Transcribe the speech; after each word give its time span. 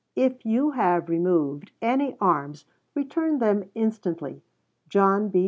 If 0.15 0.43
you 0.47 0.71
have 0.71 1.09
removed 1.09 1.69
any 1.79 2.17
arms 2.19 2.65
return 2.95 3.37
them 3.37 3.69
instantly. 3.75 4.41
JOHN 4.89 5.29
B. 5.29 5.39